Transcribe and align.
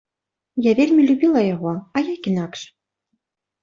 Я 0.69 0.73
вельмі 0.79 1.05
любіла 1.11 1.45
яго, 1.53 1.77
а 1.97 2.07
як 2.11 2.21
інакш? 2.35 2.59